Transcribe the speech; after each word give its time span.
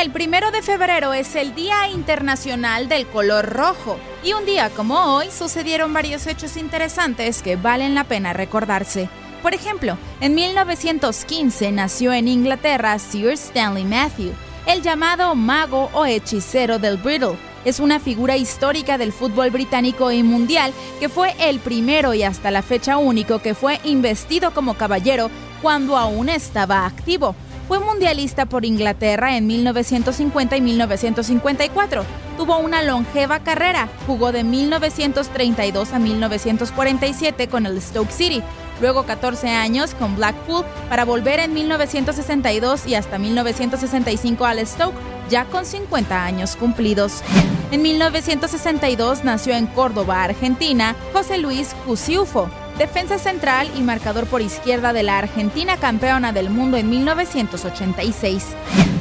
El 0.00 0.12
primero 0.12 0.50
de 0.50 0.62
febrero 0.62 1.12
es 1.12 1.36
el 1.36 1.54
Día 1.54 1.90
Internacional 1.90 2.88
del 2.88 3.06
Color 3.06 3.50
Rojo 3.50 3.98
y 4.24 4.32
un 4.32 4.46
día 4.46 4.70
como 4.70 5.14
hoy 5.14 5.26
sucedieron 5.30 5.92
varios 5.92 6.26
hechos 6.26 6.56
interesantes 6.56 7.42
que 7.42 7.56
valen 7.56 7.94
la 7.94 8.04
pena 8.04 8.32
recordarse. 8.32 9.10
Por 9.42 9.52
ejemplo, 9.52 9.98
en 10.22 10.34
1915 10.34 11.72
nació 11.72 12.14
en 12.14 12.28
Inglaterra 12.28 12.98
Sir 12.98 13.32
Stanley 13.32 13.84
Matthew, 13.84 14.32
el 14.66 14.80
llamado 14.80 15.34
mago 15.34 15.90
o 15.92 16.06
hechicero 16.06 16.78
del 16.78 16.96
Brittle. 16.96 17.36
Es 17.66 17.78
una 17.78 18.00
figura 18.00 18.38
histórica 18.38 18.96
del 18.96 19.12
fútbol 19.12 19.50
británico 19.50 20.10
y 20.10 20.22
mundial 20.22 20.72
que 20.98 21.10
fue 21.10 21.34
el 21.38 21.58
primero 21.58 22.14
y 22.14 22.22
hasta 22.22 22.50
la 22.50 22.62
fecha 22.62 22.96
único 22.96 23.40
que 23.40 23.54
fue 23.54 23.78
investido 23.84 24.54
como 24.54 24.78
caballero 24.78 25.30
cuando 25.60 25.98
aún 25.98 26.30
estaba 26.30 26.86
activo. 26.86 27.34
Fue 27.70 27.78
mundialista 27.78 28.46
por 28.46 28.64
Inglaterra 28.64 29.36
en 29.36 29.46
1950 29.46 30.56
y 30.56 30.60
1954. 30.60 32.04
Tuvo 32.36 32.58
una 32.58 32.82
longeva 32.82 33.38
carrera. 33.44 33.88
Jugó 34.08 34.32
de 34.32 34.42
1932 34.42 35.92
a 35.92 36.00
1947 36.00 37.46
con 37.46 37.66
el 37.66 37.80
Stoke 37.80 38.10
City. 38.10 38.42
Luego 38.80 39.04
14 39.04 39.50
años 39.50 39.94
con 39.94 40.16
Blackpool 40.16 40.64
para 40.88 41.04
volver 41.04 41.38
en 41.38 41.54
1962 41.54 42.88
y 42.88 42.96
hasta 42.96 43.20
1965 43.20 44.44
al 44.46 44.66
Stoke, 44.66 44.96
ya 45.28 45.44
con 45.44 45.64
50 45.64 46.24
años 46.24 46.56
cumplidos. 46.56 47.22
En 47.70 47.82
1962 47.82 49.22
nació 49.22 49.54
en 49.54 49.68
Córdoba, 49.68 50.24
Argentina, 50.24 50.96
José 51.12 51.38
Luis 51.38 51.76
Cusiufo, 51.86 52.50
defensa 52.80 53.18
central 53.18 53.70
y 53.76 53.82
marcador 53.82 54.26
por 54.26 54.40
izquierda 54.40 54.94
de 54.94 55.02
la 55.02 55.18
Argentina 55.18 55.76
campeona 55.76 56.32
del 56.32 56.48
mundo 56.48 56.78
en 56.78 56.88
1986. 56.88 58.46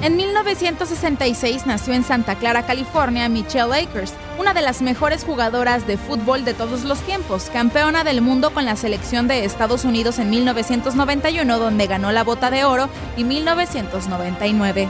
En 0.00 0.14
1966 0.14 1.66
nació 1.66 1.92
en 1.92 2.04
Santa 2.04 2.36
Clara, 2.36 2.66
California, 2.66 3.28
Michelle 3.28 3.74
Akers, 3.74 4.14
una 4.38 4.54
de 4.54 4.62
las 4.62 4.80
mejores 4.80 5.24
jugadoras 5.24 5.88
de 5.88 5.96
fútbol 5.96 6.44
de 6.44 6.54
todos 6.54 6.84
los 6.84 7.00
tiempos, 7.00 7.50
campeona 7.52 8.04
del 8.04 8.20
mundo 8.20 8.54
con 8.54 8.64
la 8.64 8.76
selección 8.76 9.26
de 9.26 9.44
Estados 9.44 9.84
Unidos 9.84 10.20
en 10.20 10.30
1991, 10.30 11.58
donde 11.58 11.88
ganó 11.88 12.12
la 12.12 12.22
bota 12.22 12.52
de 12.52 12.64
oro, 12.64 12.88
y 13.16 13.24
1999. 13.24 14.88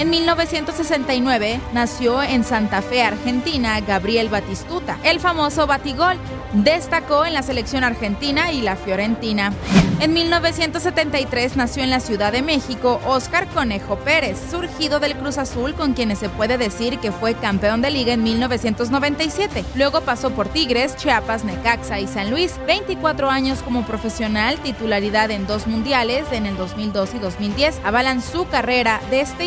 En 0.00 0.08
1969 0.08 1.60
nació 1.74 2.22
en 2.22 2.42
Santa 2.42 2.80
Fe, 2.80 3.02
Argentina, 3.02 3.78
Gabriel 3.82 4.30
Batistuta, 4.30 4.98
el 5.04 5.20
famoso 5.20 5.66
Batigol. 5.66 6.16
Destacó 6.54 7.26
en 7.26 7.34
la 7.34 7.42
selección 7.42 7.84
argentina 7.84 8.50
y 8.50 8.62
la 8.62 8.76
fiorentina. 8.76 9.52
En 10.00 10.14
1973 10.14 11.56
nació 11.56 11.84
en 11.84 11.90
la 11.90 12.00
Ciudad 12.00 12.32
de 12.32 12.40
México 12.40 13.02
Óscar 13.06 13.46
Conejo 13.48 13.96
Pérez, 13.96 14.38
surgido 14.50 14.98
del 14.98 15.14
Cruz 15.14 15.36
Azul 15.36 15.74
con 15.74 15.92
quienes 15.92 16.18
se 16.18 16.30
puede 16.30 16.56
decir 16.56 16.98
que 17.00 17.12
fue 17.12 17.34
campeón 17.34 17.82
de 17.82 17.90
liga 17.90 18.14
en 18.14 18.22
1997. 18.22 19.62
Luego 19.74 20.00
pasó 20.00 20.30
por 20.30 20.48
Tigres, 20.48 20.96
Chiapas, 20.96 21.44
Necaxa 21.44 22.00
y 22.00 22.06
San 22.06 22.30
Luis. 22.30 22.54
24 22.66 23.28
años 23.28 23.58
como 23.58 23.84
profesional, 23.84 24.58
titularidad 24.60 25.30
en 25.30 25.46
dos 25.46 25.66
mundiales 25.66 26.24
en 26.32 26.46
el 26.46 26.56
2002 26.56 27.16
y 27.16 27.18
2010 27.18 27.80
avalan 27.84 28.22
su 28.22 28.48
carrera 28.48 29.02
de 29.10 29.20
este 29.20 29.44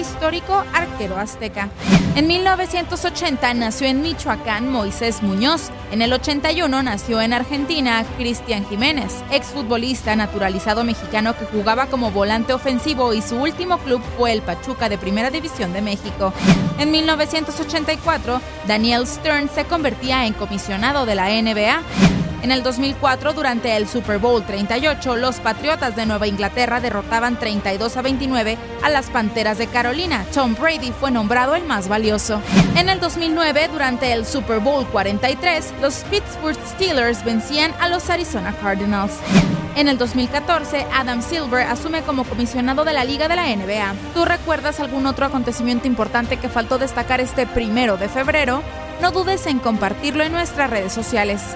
arquero 0.74 1.18
azteca. 1.18 1.70
En 2.16 2.28
1980 2.28 3.54
nació 3.54 3.88
en 3.88 4.02
Michoacán 4.02 4.70
Moisés 4.70 5.24
Muñoz. 5.24 5.70
En 5.92 6.02
el 6.02 6.14
81 6.14 6.84
nació 6.84 7.22
en 7.22 7.34
Argentina 7.34 8.06
Cristian 8.18 8.66
Jiménez, 8.66 9.24
exfutbolista 9.32 10.16
naturalizado 10.16 10.84
mexicano 10.84 11.36
que 11.38 11.46
jugaba 11.46 11.88
como 11.88 12.12
volante 12.12 12.54
ofensivo 12.54 13.14
y 13.14 13.22
su 13.22 13.38
último 13.38 13.78
club 13.80 14.02
fue 14.18 14.34
el 14.34 14.42
Pachuca 14.42 14.90
de 14.90 14.98
Primera 14.98 15.30
División 15.30 15.74
de 15.74 15.82
México. 15.82 16.34
En 16.78 16.92
1984, 16.92 18.42
Daniel 18.68 19.08
Stern 19.08 19.50
se 19.50 19.66
convertía 19.66 20.26
en 20.26 20.34
comisionado 20.34 21.06
de 21.06 21.16
la 21.16 21.30
NBA. 21.30 22.23
En 22.44 22.52
el 22.52 22.62
2004, 22.62 23.32
durante 23.32 23.78
el 23.78 23.88
Super 23.88 24.20
Bowl 24.20 24.44
38, 24.46 25.16
los 25.16 25.38
Patriotas 25.38 25.96
de 25.96 26.06
Nueva 26.06 26.28
Inglaterra 26.28 26.82
derrotaban 26.82 27.40
32 27.40 27.96
a 27.96 28.02
29 28.02 28.58
a 28.84 28.90
las 28.90 29.10
Panteras 29.10 29.58
de 29.58 29.68
Carolina. 29.68 30.26
Tom 30.34 30.54
Brady 30.54 30.92
fue 30.92 31.10
nombrado 31.10 31.56
el 31.56 31.64
más 31.64 31.88
valioso. 31.88 32.42
En 32.76 32.90
el 32.90 33.00
2009, 33.00 33.70
durante 33.72 34.12
el 34.12 34.26
Super 34.26 34.60
Bowl 34.60 34.86
43, 34.88 35.74
los 35.82 36.04
Pittsburgh 36.12 36.58
Steelers 36.68 37.24
vencían 37.24 37.74
a 37.80 37.88
los 37.88 38.10
Arizona 38.10 38.54
Cardinals. 38.62 39.14
En 39.78 39.88
el 39.88 39.98
2014, 39.98 40.86
Adam 40.94 41.22
Silver 41.22 41.66
asume 41.66 42.02
como 42.02 42.26
comisionado 42.26 42.84
de 42.84 42.92
la 42.92 43.06
Liga 43.06 43.30
de 43.30 43.38
la 43.38 43.56
NBA. 43.56 43.94
¿Tú 44.14 44.26
recuerdas 44.26 44.82
algún 44.82 45.06
otro 45.06 45.26
acontecimiento 45.26 45.88
importante 45.88 46.36
que 46.36 46.50
faltó 46.50 46.78
destacar 46.78 47.22
este 47.22 47.48
primero 47.48 47.96
de 47.96 48.10
febrero? 48.10 48.64
No 49.02 49.12
dudes 49.12 49.48
en 49.48 49.60
compartirlo 49.60 50.26
en 50.26 50.34
nuestras 50.34 50.70
redes 50.70 50.92
sociales. 50.92 51.56